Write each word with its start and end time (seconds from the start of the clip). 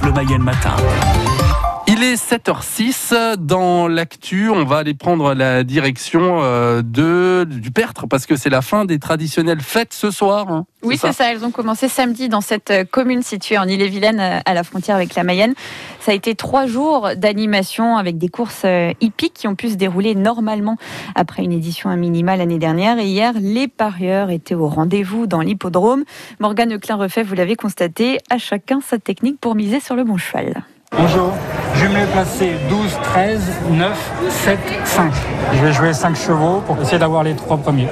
Bleu 0.00 0.12
Mayenne 0.12 0.42
matin. 0.42 1.41
Il 1.94 2.02
est 2.02 2.14
7h06 2.14 3.36
dans 3.36 3.86
l'actu. 3.86 4.48
On 4.48 4.64
va 4.64 4.78
aller 4.78 4.94
prendre 4.94 5.34
la 5.34 5.62
direction 5.62 6.38
euh, 6.40 6.80
de, 6.80 7.44
du 7.44 7.70
Pertre 7.70 8.06
parce 8.08 8.24
que 8.24 8.34
c'est 8.34 8.48
la 8.48 8.62
fin 8.62 8.86
des 8.86 8.98
traditionnelles 8.98 9.60
fêtes 9.60 9.92
ce 9.92 10.10
soir. 10.10 10.48
hein. 10.48 10.64
Oui, 10.82 10.96
c'est 10.96 11.12
ça. 11.12 11.30
Elles 11.30 11.44
ont 11.44 11.50
commencé 11.50 11.88
samedi 11.88 12.30
dans 12.30 12.40
cette 12.40 12.70
euh, 12.70 12.84
commune 12.90 13.20
située 13.20 13.58
en 13.58 13.68
Ille-et-Vilaine, 13.68 14.20
euh, 14.20 14.40
à 14.42 14.54
la 14.54 14.64
frontière 14.64 14.96
avec 14.96 15.14
la 15.14 15.22
Mayenne. 15.22 15.52
Ça 16.00 16.12
a 16.12 16.14
été 16.14 16.34
trois 16.34 16.66
jours 16.66 17.10
d'animation 17.14 17.98
avec 17.98 18.16
des 18.16 18.28
courses 18.28 18.64
hippiques 19.02 19.34
qui 19.34 19.46
ont 19.46 19.54
pu 19.54 19.68
se 19.68 19.74
dérouler 19.74 20.14
normalement 20.14 20.78
après 21.14 21.44
une 21.44 21.52
édition 21.52 21.90
à 21.90 21.96
minima 21.96 22.38
l'année 22.38 22.58
dernière. 22.58 22.98
Et 22.98 23.06
hier, 23.06 23.34
les 23.38 23.68
parieurs 23.68 24.30
étaient 24.30 24.54
au 24.54 24.66
rendez-vous 24.66 25.26
dans 25.26 25.42
l'hippodrome. 25.42 26.04
Morgane 26.40 26.78
Klein-Refait, 26.80 27.22
vous 27.22 27.34
l'avez 27.34 27.54
constaté, 27.54 28.18
à 28.30 28.38
chacun 28.38 28.80
sa 28.80 28.98
technique 28.98 29.38
pour 29.38 29.54
miser 29.54 29.78
sur 29.78 29.94
le 29.94 30.04
bon 30.04 30.16
cheval. 30.16 30.64
Bonjour, 30.94 31.32
me 31.88 32.06
placer 32.12 32.52
12, 32.68 32.98
13, 33.02 33.40
9, 33.70 34.12
7, 34.28 34.58
5. 34.84 35.12
Je 35.54 35.64
vais 35.64 35.72
jouer 35.72 35.94
5 35.94 36.14
chevaux 36.14 36.60
pour 36.66 36.80
essayer 36.82 36.98
d'avoir 36.98 37.22
les 37.22 37.34
trois 37.34 37.56
premiers. 37.56 37.88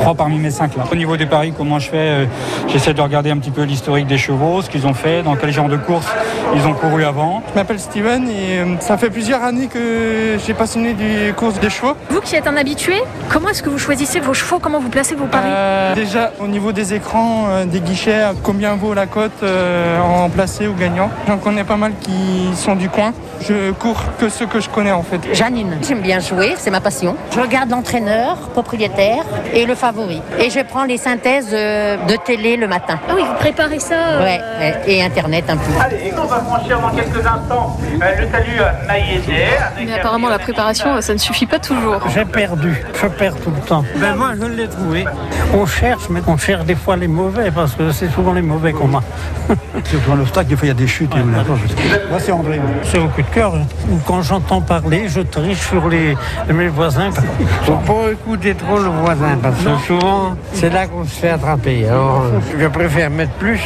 Trois 0.00 0.14
parmi 0.14 0.38
mes 0.38 0.50
5 0.50 0.76
là. 0.76 0.84
Au 0.90 0.96
niveau 0.96 1.16
des 1.16 1.26
paris, 1.26 1.52
comment 1.56 1.78
je 1.78 1.88
fais 1.88 1.96
euh, 1.96 2.26
J'essaie 2.68 2.94
de 2.94 3.00
regarder 3.00 3.30
un 3.30 3.38
petit 3.38 3.50
peu 3.50 3.62
l'historique 3.62 4.06
des 4.06 4.18
chevaux, 4.18 4.62
ce 4.62 4.68
qu'ils 4.70 4.86
ont 4.86 4.94
fait, 4.94 5.22
dans 5.22 5.36
quel 5.36 5.52
genre 5.52 5.68
de 5.68 5.76
course 5.76 6.06
ils 6.54 6.66
ont 6.66 6.74
couru 6.74 7.04
avant. 7.04 7.42
Je 7.50 7.54
m'appelle 7.58 7.80
Steven 7.80 8.28
et 8.28 8.58
euh, 8.58 8.76
ça 8.80 8.96
fait 8.96 9.10
plusieurs 9.10 9.42
années 9.42 9.66
que 9.66 10.36
j'ai 10.44 10.54
passionné 10.54 10.94
des 10.94 11.32
courses 11.36 11.58
des 11.58 11.70
chevaux. 11.70 11.94
Vous 12.10 12.20
qui 12.20 12.36
êtes 12.36 12.46
un 12.46 12.56
habitué, 12.56 12.94
comment 13.28 13.48
est-ce 13.48 13.62
que 13.62 13.70
vous 13.70 13.78
choisissez 13.78 14.20
vos 14.20 14.34
chevaux? 14.34 14.58
Comment 14.60 14.78
vous 14.80 14.88
placez 14.88 15.14
vos 15.14 15.26
paris? 15.26 15.44
Euh, 15.48 15.94
déjà 15.94 16.32
au 16.40 16.46
niveau 16.46 16.72
des 16.72 16.94
écrans, 16.94 17.46
euh, 17.48 17.64
des 17.64 17.80
guichets, 17.80 18.22
combien 18.42 18.74
vaut 18.74 18.94
la 18.94 19.06
cote 19.06 19.32
euh, 19.42 20.00
en 20.00 20.28
placé 20.30 20.66
ou 20.66 20.74
gagnant? 20.74 21.10
J'en 21.26 21.38
connais 21.38 21.64
pas 21.64 21.76
mal 21.76 21.92
qui 22.00 22.50
sont 22.56 22.76
du 22.76 22.88
coin. 22.88 23.12
Je 23.40 23.72
cours 23.72 24.00
que 24.18 24.28
ceux 24.28 24.46
que 24.46 24.60
je 24.60 24.68
connais 24.68 24.92
en 24.92 25.02
fait. 25.02 25.20
Janine, 25.32 25.78
j'aime 25.86 26.00
bien 26.00 26.20
jouer, 26.20 26.54
c'est 26.56 26.70
ma 26.70 26.80
passion. 26.80 27.16
Je 27.34 27.40
regarde 27.40 27.70
l'entraîneur, 27.70 28.36
propriétaire 28.52 29.24
et 29.52 29.66
le 29.66 29.74
favori. 29.84 30.22
Et 30.38 30.48
je 30.48 30.60
prends 30.60 30.84
les 30.84 30.96
synthèses 30.96 31.50
euh, 31.52 31.96
de 32.06 32.16
télé 32.16 32.56
le 32.56 32.66
matin. 32.66 32.98
Ah 33.06 33.12
oui, 33.14 33.22
vous 33.28 33.34
préparez 33.34 33.78
ça 33.78 33.94
euh, 33.94 34.24
Ouais, 34.24 34.40
ouais, 34.58 34.74
et 34.86 35.02
internet 35.02 35.44
un 35.48 35.56
peu. 35.58 35.70
Allez, 35.78 36.10
on 36.16 36.24
va 36.26 36.36
franchir 36.40 36.80
dans 36.80 36.88
quelques 36.90 37.26
instants 37.26 37.76
euh, 38.02 38.20
le 38.20 38.26
talus 38.28 38.60
euh, 38.60 38.86
Maillédé. 38.88 39.42
avec 39.76 39.86
Mais 39.88 39.94
apparemment, 39.98 40.28
la 40.30 40.38
préparation, 40.38 41.00
ça 41.02 41.12
ne 41.12 41.18
suffit 41.18 41.44
pas 41.46 41.58
toujours. 41.58 42.00
J'ai 42.14 42.24
perdu, 42.24 42.82
je 43.00 43.06
perds 43.08 43.36
tout 43.42 43.50
le 43.50 43.60
temps. 43.60 43.84
Ben 43.96 44.14
moi 44.14 44.30
je 44.40 44.46
l'ai 44.46 44.68
trouvé. 44.68 45.04
On 45.52 45.66
cherche, 45.66 46.04
mais 46.08 46.20
on 46.26 46.38
cherche 46.38 46.64
des 46.64 46.74
fois 46.76 46.96
les 46.96 47.08
mauvais 47.08 47.50
parce 47.50 47.74
que 47.74 47.92
c'est 47.92 48.10
souvent 48.10 48.32
les 48.32 48.42
mauvais 48.42 48.72
qu'on 48.72 48.96
a. 48.96 49.02
Surtout 49.84 50.08
dans 50.10 50.16
l'obstacle, 50.16 50.48
des 50.48 50.56
fois 50.56 50.66
il 50.66 50.68
y 50.68 50.70
a 50.70 50.74
des 50.74 50.86
chutes. 50.86 51.14
et 51.14 51.20
voilà. 51.20 51.44
Moi 52.10 52.18
c'est 52.18 52.32
André. 52.32 52.58
C'est 52.84 52.98
au 52.98 53.08
coup 53.08 53.20
de 53.22 53.26
cœur. 53.34 53.54
hein. 53.54 53.66
Ou 53.90 53.98
Quand 54.06 54.22
j'entends 54.22 54.62
parler, 54.62 55.08
je 55.08 55.20
triche 55.20 55.60
sur 55.68 55.88
les, 55.90 56.16
mes 56.48 56.68
voisins. 56.68 57.10
Faut 57.64 57.72
pas 57.74 58.12
écouter 58.12 58.54
trop 58.54 58.78
le 58.78 58.88
voisin 58.88 59.36
parce 59.42 59.58
que 59.58 59.73
souvent 59.78 60.36
c'est 60.52 60.70
là 60.70 60.86
qu'on 60.86 61.04
se 61.04 61.14
fait 61.20 61.30
attraper. 61.30 61.86
Alors 61.88 62.24
je 62.58 62.66
préfère 62.66 63.10
mettre 63.10 63.32
plus 63.32 63.60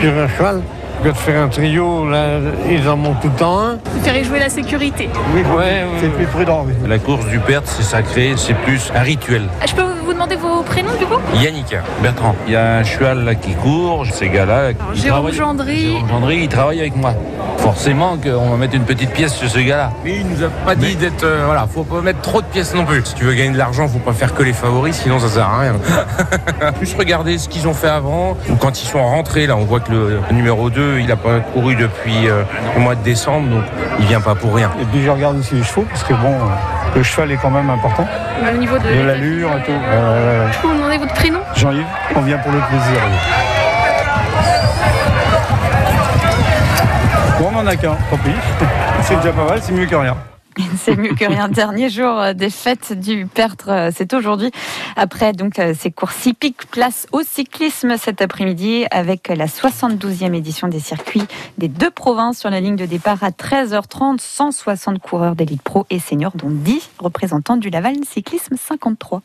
sur 0.00 0.12
un 0.12 0.28
cheval 0.28 0.62
que 1.02 1.08
de 1.08 1.14
faire 1.14 1.42
un 1.42 1.48
trio. 1.48 2.08
Là, 2.08 2.26
ils 2.70 2.88
en 2.88 2.96
montent 2.96 3.20
tout 3.20 3.28
le 3.28 3.34
temps 3.38 3.58
un. 3.58 3.72
Vous 3.74 4.00
préférez 4.00 4.24
jouer 4.24 4.38
la 4.38 4.48
sécurité. 4.48 5.08
Oui, 5.34 5.42
Ouais, 5.56 5.84
c'est 6.00 6.08
plus 6.08 6.26
prudent. 6.26 6.64
oui. 6.66 6.72
La 6.88 6.98
course 6.98 7.26
du 7.26 7.38
Perth, 7.38 7.64
c'est 7.66 7.82
sacré, 7.82 8.32
c'est 8.36 8.54
plus 8.54 8.90
un 8.94 9.00
rituel. 9.00 9.42
Ah, 9.60 9.66
Je 9.68 9.74
peux 9.74 9.82
vous 10.04 10.12
demander 10.12 10.36
vos 10.36 10.62
prénoms 10.62 10.94
du 10.98 11.04
coup? 11.06 11.18
Yannick, 11.42 11.76
Bertrand, 12.02 12.34
il 12.46 12.52
y 12.52 12.56
a 12.56 12.76
un 12.78 12.84
cheval 12.84 13.24
là 13.24 13.34
qui 13.34 13.52
court, 13.54 14.06
ces 14.10 14.28
gars-là. 14.28 14.70
Jérôme 14.94 15.32
Gendry. 15.32 15.92
Jérôme 15.92 16.08
Gendry, 16.08 16.38
il 16.42 16.48
travaille 16.48 16.80
avec 16.80 16.96
moi. 16.96 17.14
Forcément 17.58 18.16
qu'on 18.16 18.50
va 18.50 18.56
mettre 18.56 18.74
une 18.74 18.82
petite 18.84 19.10
pièce 19.10 19.34
sur 19.34 19.48
ce 19.48 19.58
gars-là. 19.60 19.90
Mais 20.04 20.16
il 20.16 20.26
nous 20.26 20.42
a 20.44 20.48
pas 20.48 20.74
dit 20.74 20.96
d'être. 20.96 21.22
euh, 21.24 21.42
voilà, 21.46 21.66
faut 21.72 21.84
pas 21.84 22.00
mettre 22.00 22.20
trop 22.20 22.40
de 22.40 22.46
pièces 22.46 22.74
non 22.74 22.84
plus. 22.84 23.02
Si 23.04 23.14
tu 23.14 23.24
veux 23.24 23.34
gagner 23.34 23.50
de 23.52 23.58
l'argent, 23.58 23.86
faut 23.86 23.98
pas 24.00 24.12
faire 24.12 24.34
que 24.34 24.42
les 24.42 24.52
favoris, 24.52 24.96
sinon 24.96 25.20
ça 25.20 25.28
sert 25.28 25.46
à 25.46 25.60
rien. 25.60 25.74
Plus 26.78 26.94
regarder 26.94 27.38
ce 27.38 27.48
qu'ils 27.48 27.68
ont 27.68 27.74
fait 27.74 27.88
avant. 27.88 28.36
Ou 28.50 28.56
quand 28.56 28.82
ils 28.82 28.86
sont 28.86 29.02
rentrés, 29.02 29.46
là, 29.46 29.56
on 29.56 29.64
voit 29.64 29.78
que 29.80 29.92
le 29.92 30.20
numéro 30.32 30.70
2, 30.70 30.91
il 30.98 31.10
a 31.10 31.16
pas 31.16 31.40
couru 31.40 31.74
depuis 31.76 32.28
euh, 32.28 32.42
le 32.74 32.80
mois 32.80 32.94
de 32.94 33.02
décembre, 33.02 33.48
donc 33.48 33.64
il 33.98 34.06
vient 34.06 34.20
pas 34.20 34.34
pour 34.34 34.54
rien. 34.54 34.70
Et 34.80 34.84
puis 34.84 35.02
je 35.02 35.10
regarde 35.10 35.38
aussi 35.38 35.54
les 35.54 35.62
chevaux 35.62 35.86
parce 35.88 36.02
que 36.04 36.14
bon, 36.14 36.32
euh, 36.32 36.96
le 36.96 37.02
cheval 37.02 37.32
est 37.32 37.36
quand 37.36 37.50
même 37.50 37.70
important. 37.70 38.06
Au 38.46 38.56
niveau 38.56 38.78
de, 38.78 39.06
l'allure 39.06 39.50
et 39.56 39.62
tout. 39.64 39.72
euh. 39.72 40.50
Je 40.52 40.58
peux 40.58 40.68
vous 40.68 40.74
demander 40.74 40.98
votre 40.98 41.14
prénom? 41.14 41.40
Jean-Yves, 41.54 41.84
on 42.16 42.20
vient 42.20 42.38
pour 42.38 42.52
le 42.52 42.58
plaisir. 42.58 43.00
Bon, 47.38 47.50
on 47.54 47.58
en 47.58 47.66
a 47.66 47.76
qu'un, 47.76 47.96
tant 48.10 48.16
pis. 48.18 48.30
C'est 49.02 49.16
déjà 49.16 49.32
pas 49.32 49.44
mal, 49.44 49.58
c'est 49.60 49.72
mieux 49.72 49.86
que 49.86 49.96
rien. 49.96 50.16
C'est 50.76 50.96
mieux 50.96 51.14
que 51.14 51.24
rien. 51.24 51.48
Dernier 51.48 51.88
jour 51.88 52.18
euh, 52.18 52.32
des 52.34 52.50
fêtes 52.50 52.92
du 52.98 53.26
Pertre, 53.26 53.70
euh, 53.70 53.90
c'est 53.94 54.12
aujourd'hui. 54.12 54.50
Après 54.96 55.32
donc 55.32 55.58
euh, 55.58 55.74
ces 55.78 55.90
courses 55.90 56.26
hippiques, 56.26 56.66
place 56.70 57.06
au 57.12 57.22
cyclisme 57.22 57.96
cet 57.96 58.20
après-midi 58.20 58.84
avec 58.90 59.28
la 59.28 59.46
72e 59.46 60.34
édition 60.34 60.68
des 60.68 60.80
circuits 60.80 61.24
des 61.58 61.68
deux 61.68 61.90
provinces 61.90 62.38
sur 62.38 62.50
la 62.50 62.60
ligne 62.60 62.76
de 62.76 62.86
départ 62.86 63.22
à 63.24 63.30
13h30. 63.30 64.18
160 64.18 64.98
coureurs 64.98 65.36
d'élite 65.36 65.62
pro 65.62 65.86
et 65.90 65.98
seniors, 65.98 66.32
dont 66.34 66.50
10 66.50 66.90
représentants 66.98 67.56
du 67.56 67.70
Laval 67.70 67.96
Cyclisme 68.04 68.56
53. 68.56 69.22